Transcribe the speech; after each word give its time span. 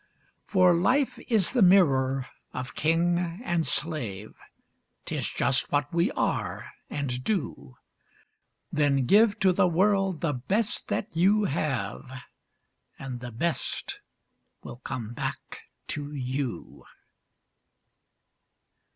For 0.47 0.73
life 0.73 1.19
is 1.27 1.51
the 1.51 1.61
mirror 1.61 2.25
of 2.55 2.73
king 2.73 3.19
and 3.45 3.67
slave, 3.67 4.33
'Tis 5.05 5.29
just 5.29 5.71
what 5.71 5.93
we 5.93 6.09
are 6.13 6.71
and 6.89 7.23
do; 7.23 7.77
Then 8.71 9.05
give 9.05 9.37
to 9.41 9.53
the 9.53 9.67
world 9.67 10.21
the 10.21 10.33
best 10.33 10.91
you 11.13 11.43
have 11.43 12.23
And 12.97 13.19
the 13.19 13.31
best 13.31 13.99
will 14.63 14.77
come 14.77 15.13
back 15.13 15.59
to 15.89 16.11
you. 16.11 16.83